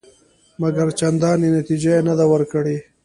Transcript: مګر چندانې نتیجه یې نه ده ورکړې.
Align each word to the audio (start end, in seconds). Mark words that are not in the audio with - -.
مګر 0.61 0.87
چندانې 0.99 1.49
نتیجه 1.57 1.91
یې 1.95 2.01
نه 2.07 2.13
ده 2.19 2.25
ورکړې. 2.33 2.77